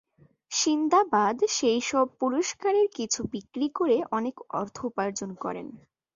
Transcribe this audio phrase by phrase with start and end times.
[0.51, 5.61] সিন্দাবাদ সেসব পুরস্কারের কিছু বিক্রি করে অনেক অর্থ উপার্জন করে।